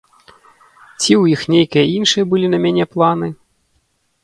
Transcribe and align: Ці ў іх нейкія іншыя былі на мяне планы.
Ці 0.99 1.11
ў 1.21 1.33
іх 1.33 1.41
нейкія 1.57 1.85
іншыя 1.97 2.25
былі 2.33 2.47
на 2.57 2.63
мяне 2.67 2.85
планы. 2.95 3.33